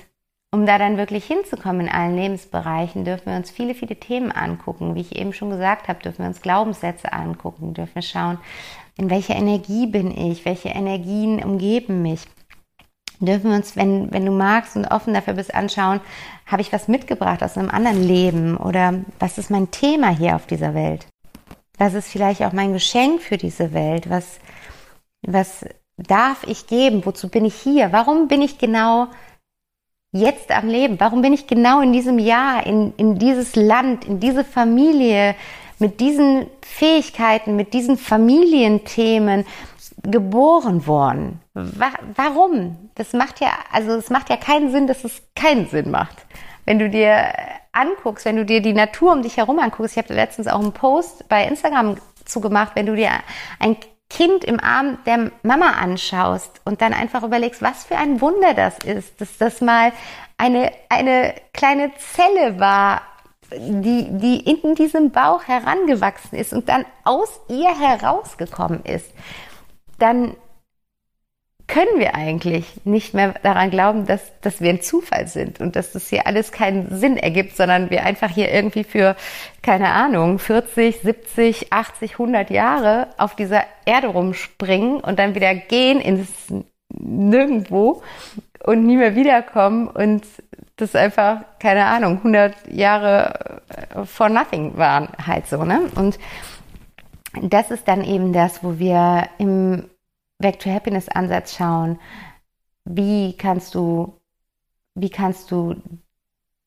[0.54, 4.94] um da dann wirklich hinzukommen in allen Lebensbereichen, dürfen wir uns viele, viele Themen angucken.
[4.94, 8.38] Wie ich eben schon gesagt habe, dürfen wir uns Glaubenssätze angucken, dürfen wir schauen,
[8.96, 12.22] in welcher Energie bin ich, welche Energien umgeben mich.
[13.18, 16.00] Dürfen wir uns, wenn, wenn du magst und offen dafür bist, anschauen,
[16.46, 20.46] habe ich was mitgebracht aus einem anderen Leben oder was ist mein Thema hier auf
[20.46, 21.06] dieser Welt?
[21.78, 24.08] Was ist vielleicht auch mein Geschenk für diese Welt?
[24.08, 24.38] Was,
[25.22, 25.64] was
[25.96, 27.04] darf ich geben?
[27.04, 27.92] Wozu bin ich hier?
[27.92, 29.08] Warum bin ich genau
[30.12, 30.98] jetzt am Leben?
[31.00, 35.34] Warum bin ich genau in diesem Jahr, in, in dieses Land, in diese Familie,
[35.78, 39.44] mit diesen Fähigkeiten, mit diesen Familienthemen
[40.02, 41.40] geboren worden?
[41.54, 42.90] Wa warum?
[42.94, 46.26] Das macht ja, also es macht ja keinen Sinn, dass es keinen Sinn macht.
[46.64, 47.32] Wenn du dir
[47.72, 50.72] anguckst, wenn du dir die Natur um dich herum anguckst, ich habe letztens auch einen
[50.72, 53.10] Post bei Instagram zugemacht, wenn du dir
[53.58, 53.76] ein
[54.14, 58.78] Kind im Arm der Mama anschaust und dann einfach überlegst, was für ein Wunder das
[58.78, 59.90] ist, dass das mal
[60.38, 63.02] eine, eine kleine Zelle war,
[63.50, 69.10] die, die in diesem Bauch herangewachsen ist und dann aus ihr herausgekommen ist,
[69.98, 70.36] dann
[71.66, 75.92] können wir eigentlich nicht mehr daran glauben, dass, dass wir ein Zufall sind und dass
[75.92, 79.16] das hier alles keinen Sinn ergibt, sondern wir einfach hier irgendwie für,
[79.62, 86.00] keine Ahnung, 40, 70, 80, 100 Jahre auf dieser Erde rumspringen und dann wieder gehen
[86.00, 86.28] ins
[86.90, 88.02] Nirgendwo
[88.62, 90.24] und nie mehr wiederkommen und
[90.76, 95.90] das einfach, keine Ahnung, 100 Jahre äh, for nothing waren halt so, ne?
[95.94, 96.18] Und
[97.42, 99.84] das ist dann eben das, wo wir im
[100.38, 101.98] Back to Happiness Ansatz schauen,
[102.84, 104.20] wie kannst du,
[104.94, 105.76] wie kannst du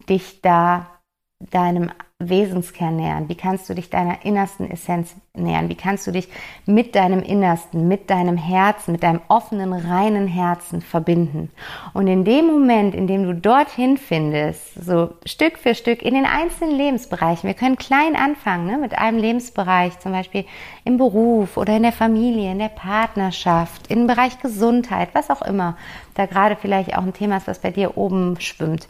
[0.10, 1.00] dich da
[1.40, 3.30] deinem Wesenskern nähern?
[3.30, 5.70] Wie kannst du dich deiner innersten Essenz nähern?
[5.70, 6.28] Wie kannst du dich
[6.66, 11.52] mit deinem Innersten, mit deinem Herzen, mit deinem offenen, reinen Herzen verbinden?
[11.94, 16.26] Und in dem Moment, in dem du dorthin findest, so Stück für Stück in den
[16.26, 20.46] einzelnen Lebensbereichen, wir können klein anfangen, ne, mit einem Lebensbereich, zum Beispiel
[20.86, 25.78] im Beruf oder in der Familie, in der Partnerschaft, im Bereich Gesundheit, was auch immer,
[26.16, 28.88] da gerade vielleicht auch ein Thema ist, was bei dir oben schwimmt.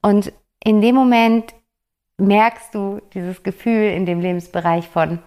[0.00, 1.54] Und in dem Moment
[2.18, 5.20] merkst du dieses Gefühl in dem Lebensbereich von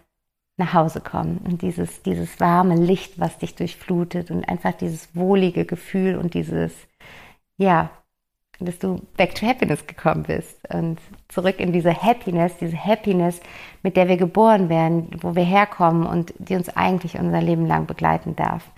[0.57, 5.65] nach Hause kommen und dieses, dieses warme Licht, was dich durchflutet und einfach dieses wohlige
[5.65, 6.73] Gefühl und dieses,
[7.57, 7.89] ja,
[8.59, 10.99] dass du back to happiness gekommen bist und
[11.29, 13.41] zurück in diese Happiness, diese Happiness,
[13.81, 17.87] mit der wir geboren werden, wo wir herkommen und die uns eigentlich unser Leben lang
[17.87, 18.69] begleiten darf.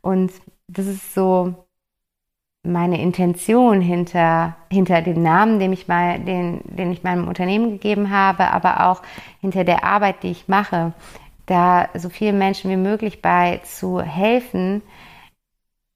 [0.00, 0.32] Und
[0.66, 1.54] das ist so,
[2.68, 8.10] meine Intention hinter, hinter dem Namen, den ich, mal, den, den ich meinem Unternehmen gegeben
[8.10, 9.02] habe, aber auch
[9.40, 10.92] hinter der Arbeit, die ich mache,
[11.46, 14.82] da so vielen Menschen wie möglich bei zu helfen,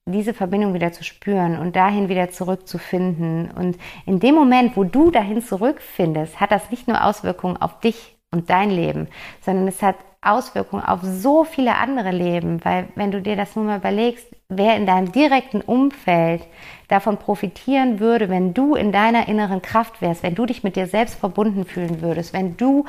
[0.05, 3.51] diese Verbindung wieder zu spüren und dahin wieder zurückzufinden.
[3.51, 8.17] Und in dem Moment, wo du dahin zurückfindest, hat das nicht nur Auswirkungen auf dich
[8.33, 9.07] und dein Leben,
[9.41, 13.65] sondern es hat Auswirkungen auf so viele andere Leben, weil wenn du dir das nur
[13.65, 16.43] mal überlegst, wer in deinem direkten Umfeld
[16.87, 20.87] davon profitieren würde, wenn du in deiner inneren Kraft wärst, wenn du dich mit dir
[20.87, 22.85] selbst verbunden fühlen würdest, wenn du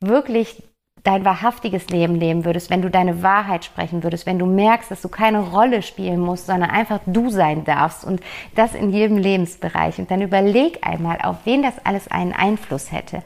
[0.00, 0.62] wirklich
[1.02, 5.02] dein wahrhaftiges Leben leben würdest, wenn du deine Wahrheit sprechen würdest, wenn du merkst, dass
[5.02, 8.20] du keine Rolle spielen musst, sondern einfach du sein darfst und
[8.56, 9.98] das in jedem Lebensbereich.
[9.98, 13.22] Und dann überleg einmal, auf wen das alles einen Einfluss hätte.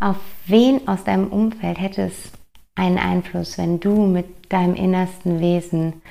[0.00, 2.30] Auf wen aus deinem Umfeld hätte es
[2.76, 6.02] einen Einfluss, wenn du mit deinem innersten Wesen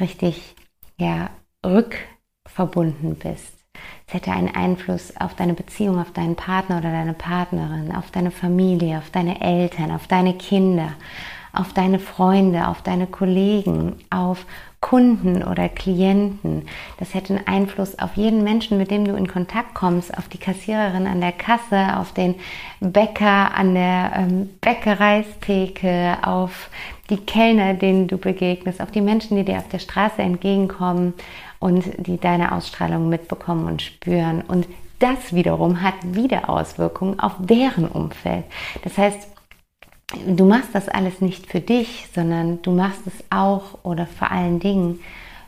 [0.00, 0.56] richtig
[0.98, 1.30] ja,
[1.64, 3.54] rückverbunden bist.
[4.08, 8.32] Es hätte einen Einfluss auf deine Beziehung, auf deinen Partner oder deine Partnerin, auf deine
[8.32, 10.94] Familie, auf deine Eltern, auf deine Kinder,
[11.52, 14.44] auf deine Freunde, auf deine Kollegen, auf
[14.80, 16.66] Kunden oder Klienten.
[16.98, 20.38] Das hätte einen Einfluss auf jeden Menschen, mit dem du in Kontakt kommst, auf die
[20.38, 22.34] Kassiererin an der Kasse, auf den
[22.80, 26.70] Bäcker an der ähm, Bäckereistheke, auf
[27.10, 31.12] die Kellner, denen du begegnest, auf die Menschen, die dir auf der Straße entgegenkommen
[31.58, 34.40] und die deine Ausstrahlung mitbekommen und spüren.
[34.40, 34.66] Und
[34.98, 38.44] das wiederum hat wieder Auswirkungen auf deren Umfeld.
[38.82, 39.28] Das heißt,
[40.26, 44.60] du machst das alles nicht für dich, sondern du machst es auch oder vor allen
[44.60, 45.00] Dingen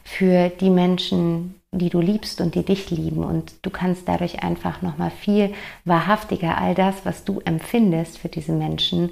[0.04, 3.24] für die Menschen, die du liebst und die dich lieben.
[3.24, 8.52] Und du kannst dadurch einfach nochmal viel wahrhaftiger all das, was du empfindest für diese
[8.52, 9.10] Menschen,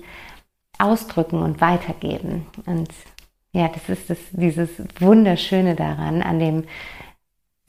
[0.78, 2.46] ausdrücken und weitergeben.
[2.66, 2.88] Und
[3.52, 6.64] ja, das ist das, dieses Wunderschöne daran, an dem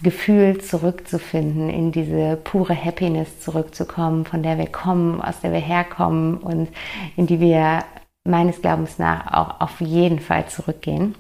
[0.03, 6.37] Gefühl zurückzufinden, in diese pure Happiness zurückzukommen, von der wir kommen, aus der wir herkommen
[6.37, 6.69] und
[7.15, 7.83] in die wir
[8.23, 11.15] meines Glaubens nach auch auf jeden Fall zurückgehen.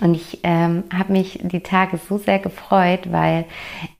[0.00, 3.46] Und ich ähm, habe mich die Tage so sehr gefreut, weil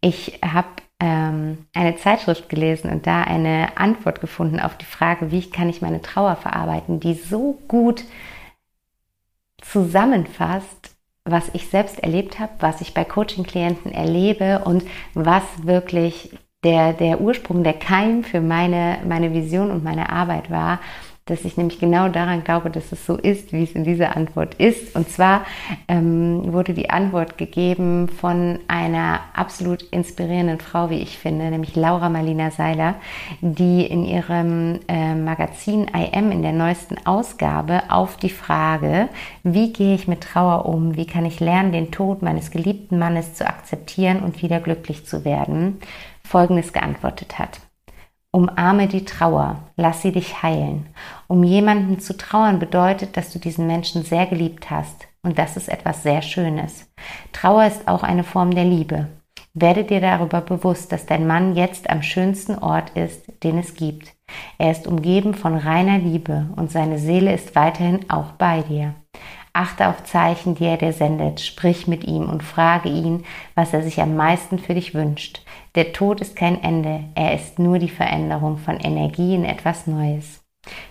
[0.01, 0.69] ich habe
[1.01, 5.83] ähm, eine Zeitschrift gelesen und da eine Antwort gefunden auf die Frage, wie kann ich
[5.83, 8.05] meine Trauer verarbeiten, die so gut
[9.61, 10.97] zusammenfasst,
[11.31, 16.31] was ich selbst erlebt habe, was ich bei Coaching-Klienten erlebe und was wirklich
[16.64, 20.81] der, der Ursprung, der Keim für meine, meine Vision und meine Arbeit war
[21.31, 24.55] dass ich nämlich genau daran glaube, dass es so ist, wie es in dieser Antwort
[24.55, 24.95] ist.
[24.97, 25.45] Und zwar
[25.87, 32.09] ähm, wurde die Antwort gegeben von einer absolut inspirierenden Frau, wie ich finde, nämlich Laura
[32.09, 32.95] Marlina Seiler,
[33.41, 39.09] die in ihrem äh, Magazin IM in der neuesten Ausgabe auf die Frage,
[39.43, 43.35] wie gehe ich mit Trauer um, wie kann ich lernen, den Tod meines geliebten Mannes
[43.35, 45.79] zu akzeptieren und wieder glücklich zu werden,
[46.23, 47.61] Folgendes geantwortet hat.
[48.38, 50.87] Umarme die Trauer, lass sie dich heilen.
[51.27, 55.09] Um jemanden zu trauern bedeutet, dass du diesen Menschen sehr geliebt hast.
[55.24, 56.88] Und das ist etwas sehr Schönes.
[57.33, 59.09] Trauer ist auch eine Form der Liebe.
[59.55, 64.14] Werde dir darüber bewusst, dass dein Mann jetzt am schönsten Ort ist, den es gibt.
[64.57, 68.94] Er ist umgeben von reiner Liebe und seine Seele ist weiterhin auch bei dir.
[69.53, 71.40] Achte auf Zeichen, die er dir sendet.
[71.40, 73.24] Sprich mit ihm und frage ihn,
[73.57, 75.42] was er sich am meisten für dich wünscht.
[75.75, 80.43] Der Tod ist kein Ende, er ist nur die Veränderung von Energie in etwas Neues.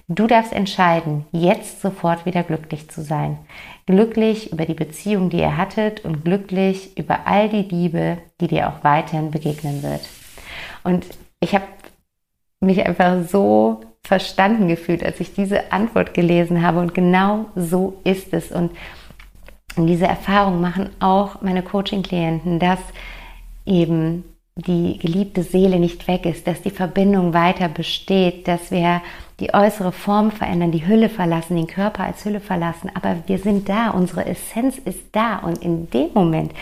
[0.08, 3.38] Du darfst entscheiden, jetzt sofort wieder glücklich zu sein.
[3.86, 8.70] Glücklich über die Beziehung, die ihr hattet und glücklich über all die Liebe, die dir
[8.70, 10.02] auch weiterhin begegnen wird.
[10.84, 11.06] Und
[11.40, 11.66] ich habe
[12.60, 16.80] mich einfach so verstanden gefühlt, als ich diese Antwort gelesen habe.
[16.80, 18.52] Und genau so ist es.
[18.52, 18.72] Und
[19.76, 22.80] diese Erfahrung machen auch meine Coaching-Klienten, dass
[23.66, 24.24] eben
[24.58, 29.02] die geliebte Seele nicht weg ist, dass die Verbindung weiter besteht, dass wir
[29.40, 33.70] die äußere Form verändern, die Hülle verlassen, den Körper als Hülle verlassen, aber wir sind
[33.70, 36.54] da, unsere Essenz ist da und in dem Moment,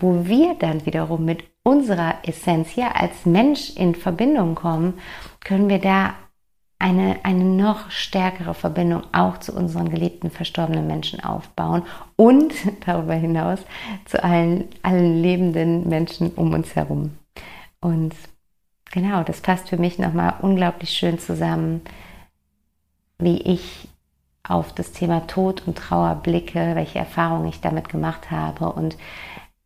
[0.00, 4.94] wo wir dann wiederum mit unserer Essenz hier als Mensch in Verbindung kommen,
[5.40, 6.14] können wir da
[6.80, 11.84] eine, eine noch stärkere Verbindung auch zu unseren geliebten verstorbenen Menschen aufbauen
[12.16, 12.52] und
[12.86, 13.60] darüber hinaus
[14.06, 17.12] zu allen, allen lebenden Menschen um uns herum.
[17.84, 18.14] Und
[18.92, 21.82] genau, das passt für mich nochmal unglaublich schön zusammen,
[23.18, 23.88] wie ich
[24.42, 28.96] auf das Thema Tod und Trauer blicke, welche Erfahrungen ich damit gemacht habe und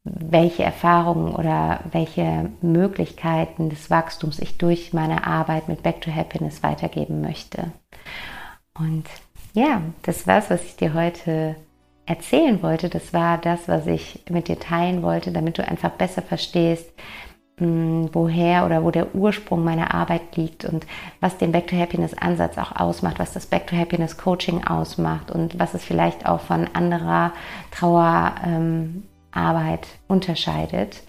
[0.03, 6.65] welche Erfahrungen oder welche Möglichkeiten des Wachstums ich durch meine Arbeit mit Back to Happiness
[6.65, 7.71] weitergeben möchte.
[8.75, 9.05] Und
[9.55, 11.55] ja, das war es, was ich dir heute
[12.05, 12.89] erzählen wollte.
[12.89, 16.91] Das war das, was ich mit dir teilen wollte, damit du einfach besser verstehst,
[17.61, 20.87] woher oder wo der Ursprung meiner Arbeit liegt und
[21.21, 25.31] was den Back to Happiness Ansatz auch ausmacht, was das Back to Happiness Coaching ausmacht
[25.31, 27.33] und was es vielleicht auch von anderer
[27.71, 29.03] Trauerarbeit ähm,
[30.09, 31.03] unterscheidet.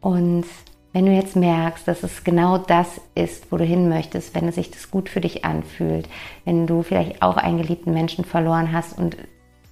[0.00, 0.44] Und
[0.92, 4.54] wenn du jetzt merkst, dass es genau das ist, wo du hin möchtest, wenn es
[4.54, 6.08] sich das gut für dich anfühlt,
[6.46, 9.16] wenn du vielleicht auch einen geliebten Menschen verloren hast und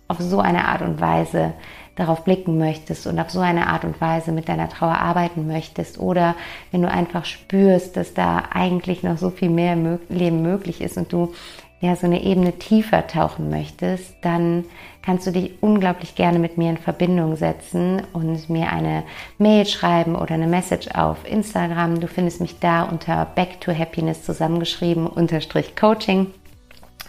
[0.09, 1.55] auf so eine Art und Weise
[1.97, 5.99] darauf blicken möchtest und auf so eine Art und Weise mit deiner Trauer arbeiten möchtest
[5.99, 6.35] oder
[6.73, 10.97] wenn du einfach spürst, dass da eigentlich noch so viel mehr im Leben möglich ist
[10.97, 11.33] und du
[11.81, 14.64] ja so eine Ebene tiefer tauchen möchtest, dann
[15.03, 19.05] kannst du dich unglaublich gerne mit mir in Verbindung setzen und mir eine
[19.38, 22.01] Mail schreiben oder eine Message auf Instagram.
[22.01, 26.29] Du findest mich da unter Back to Happiness zusammengeschrieben unterstrich Coaching.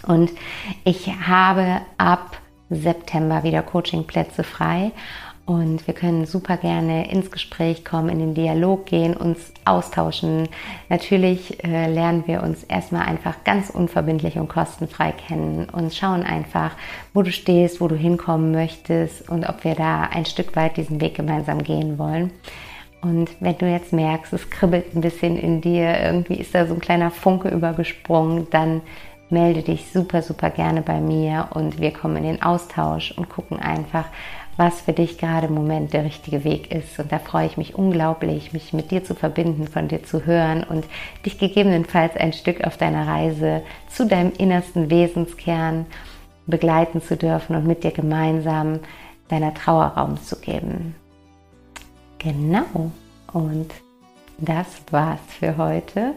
[0.05, 0.31] Und
[0.83, 2.37] ich habe ab
[2.69, 4.91] September wieder Coachingplätze frei.
[5.45, 10.49] Und wir können super gerne ins Gespräch kommen, in den Dialog gehen, uns austauschen.
[10.89, 16.71] Natürlich äh, lernen wir uns erstmal einfach ganz unverbindlich und kostenfrei kennen und schauen einfach,
[17.13, 20.99] wo du stehst, wo du hinkommen möchtest und ob wir da ein Stück weit diesen
[20.99, 22.31] Weg gemeinsam gehen wollen.
[23.01, 26.73] Und wenn du jetzt merkst, es kribbelt ein bisschen in dir, irgendwie ist da so
[26.73, 28.81] ein kleiner Funke übergesprungen, dann
[29.29, 33.59] melde dich super, super gerne bei mir und wir kommen in den Austausch und gucken
[33.59, 34.05] einfach,
[34.57, 36.97] was für dich gerade im Moment der richtige Weg ist.
[36.99, 40.63] Und da freue ich mich unglaublich, mich mit dir zu verbinden, von dir zu hören
[40.63, 40.85] und
[41.25, 45.85] dich gegebenenfalls ein Stück auf deiner Reise zu deinem innersten Wesenskern
[46.47, 48.79] begleiten zu dürfen und mit dir gemeinsam
[49.27, 50.95] deiner Trauer Raum zu geben.
[52.19, 52.91] Genau.
[53.33, 53.71] Und
[54.37, 56.13] das war's für heute.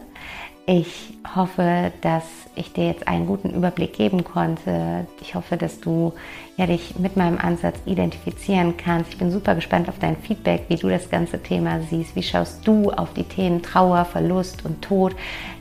[0.71, 5.07] Ich hoffe, dass ich dir jetzt einen guten Überblick geben konnte.
[5.19, 6.13] Ich hoffe, dass du
[6.57, 9.09] ja, dich mit meinem Ansatz identifizieren kannst.
[9.09, 12.15] Ich bin super gespannt auf dein Feedback, wie du das ganze Thema siehst.
[12.15, 15.15] Wie schaust du auf die Themen Trauer, Verlust und Tod?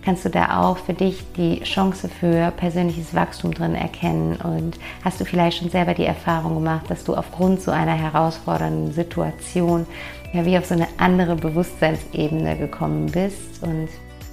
[0.04, 4.36] Kannst du da auch für dich die Chance für persönliches Wachstum drin erkennen?
[4.36, 8.92] Und hast du vielleicht schon selber die Erfahrung gemacht, dass du aufgrund so einer herausfordernden
[8.92, 9.86] Situation
[10.34, 13.88] ja wie auf so eine andere Bewusstseinsebene gekommen bist und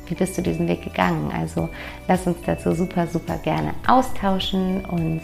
[0.08, 1.32] wie bist du diesen Weg gegangen?
[1.32, 1.70] Also
[2.08, 5.22] lass uns dazu super, super gerne austauschen und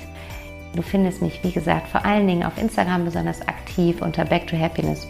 [0.75, 4.57] du findest mich, wie gesagt, vor allen Dingen auf Instagram besonders aktiv unter Back to
[4.57, 5.07] Happiness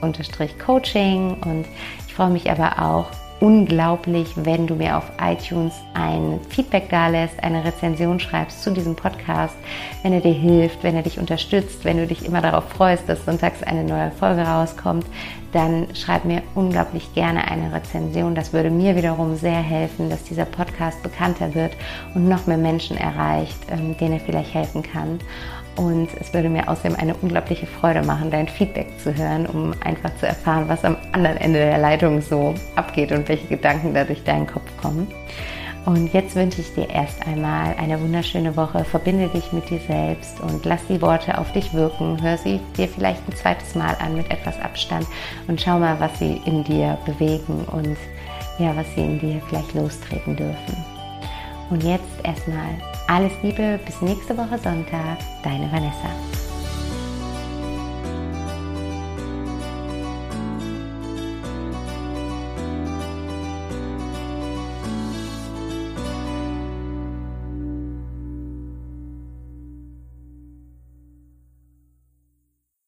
[0.66, 1.66] Coaching und
[2.08, 3.08] ich freue mich aber auch
[3.42, 9.56] unglaublich, wenn du mir auf iTunes ein Feedback dalässt, eine Rezension schreibst zu diesem Podcast,
[10.04, 13.26] wenn er dir hilft, wenn er dich unterstützt, wenn du dich immer darauf freust, dass
[13.26, 15.06] sonntags eine neue Folge rauskommt,
[15.52, 18.36] dann schreib mir unglaublich gerne eine Rezension.
[18.36, 21.74] Das würde mir wiederum sehr helfen, dass dieser Podcast bekannter wird
[22.14, 25.20] und noch mehr Menschen erreicht, ähm, denen er vielleicht helfen kann.
[25.78, 30.14] Und es würde mir außerdem eine unglaubliche Freude machen, dein Feedback zu hören, um einfach
[30.18, 34.24] zu erfahren, was am anderen Ende der Leitung so abgeht und welche Gedanken da durch
[34.24, 35.08] deinen Kopf kommen.
[35.86, 38.86] Und jetzt wünsche ich dir erst einmal eine wunderschöne Woche.
[38.86, 42.22] Verbinde dich mit dir selbst und lass die Worte auf dich wirken.
[42.22, 45.08] Hör sie dir vielleicht ein zweites Mal an mit etwas Abstand
[45.48, 47.98] und schau mal, was sie in dir bewegen und
[48.60, 50.86] ja, was sie in dir vielleicht lostreten dürfen.
[51.72, 52.76] Und jetzt erstmal
[53.12, 56.41] alles Liebe, bis nächste Woche Sonntag, deine Vanessa.